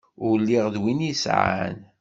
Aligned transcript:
Ur 0.25 0.35
lliɣ 0.41 0.65
d 0.73 0.75
win 0.81 1.05
yesɛan. 1.07 1.75